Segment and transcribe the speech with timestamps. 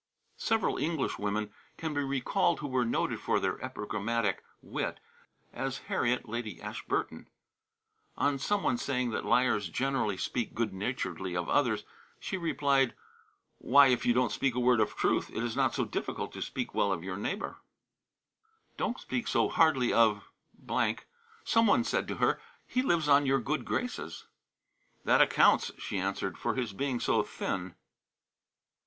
[0.39, 4.99] Several Englishwomen can be recalled who were noted for their epigrammatic wit:
[5.53, 7.27] as Harriet, Lady Ashburton.
[8.17, 11.83] On some one saying that liars generally speak good naturedly of others,
[12.19, 12.95] she replied:
[13.59, 16.41] "Why, if you don't speak a word of truth, it is not so difficult to
[16.41, 17.57] speak well of your neighbor."
[18.77, 20.23] "Don't speak so hardly of,"
[21.43, 24.25] some one said to her; "he lives on your good graces."
[25.05, 27.75] "That accounts," she answered, "for his being so thin."